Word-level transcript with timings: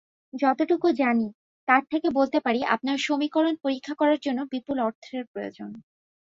যতটুকু 0.33 0.87
জানি 1.01 1.27
তার 1.67 1.83
থেকে 1.91 2.07
বলতে 2.09 2.37
পারি 2.39 2.61
আপনার 2.75 2.97
সমীকরণ 2.99 3.53
পরীক্ষা 3.63 3.93
করার 3.95 4.19
জন্যে 4.21 4.43
বিপুল 4.53 4.77
অর্থের 4.79 5.23
প্রয়োজন। 5.25 5.69